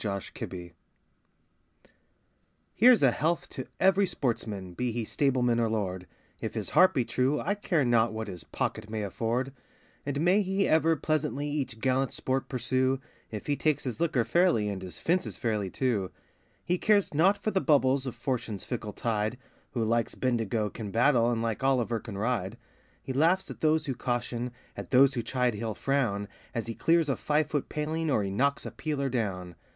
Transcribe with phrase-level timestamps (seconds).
[0.03, 0.71] A Hunting Song
[2.73, 6.07] Here's a health to every sportsman, be he stableman or lord,
[6.41, 9.53] If his heart be true, I care not what his pocket may afford;
[10.03, 14.69] And may he ever pleasantly each gallant sport pursue, If he takes his liquor fairly,
[14.69, 16.09] and his fences fairly, too.
[16.65, 19.37] He cares not for the bubbles of Fortune's fickle tide,
[19.73, 22.57] Who like Bendigo can battle, and like Olliver can ride.
[23.03, 27.07] He laughs at those who caution, at those who chide he'll frown, As he clears
[27.07, 29.53] a five foot paling, or he knocks a peeler down.